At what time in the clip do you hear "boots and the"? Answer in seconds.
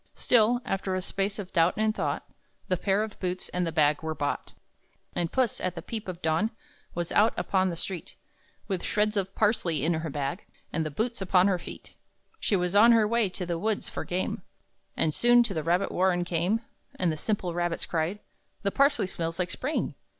3.19-3.71